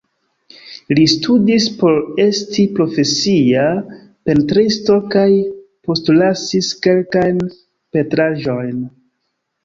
[0.99, 3.65] Li studis por esti profesia
[4.29, 5.25] pentristo kaj
[5.89, 7.39] postlasis kelkajn
[7.99, 8.81] pentraĵojn.